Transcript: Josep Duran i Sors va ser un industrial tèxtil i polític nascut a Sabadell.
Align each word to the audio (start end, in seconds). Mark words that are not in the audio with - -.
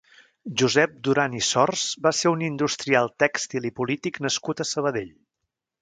Josep 0.61 0.95
Duran 1.07 1.35
i 1.41 1.41
Sors 1.49 1.83
va 2.07 2.13
ser 2.21 2.33
un 2.37 2.43
industrial 2.47 3.13
tèxtil 3.25 3.71
i 3.73 3.77
polític 3.83 4.23
nascut 4.29 4.65
a 4.65 4.69
Sabadell. 4.75 5.15